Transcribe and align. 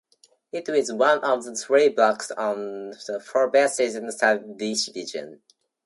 It 0.51 0.67
is 0.67 0.91
one 0.91 1.23
of 1.23 1.43
the 1.43 1.53
three 1.53 1.89
blocks 1.89 2.31
of 2.31 2.55
Forbesganj 3.23 4.11
subdivision. 4.11 5.43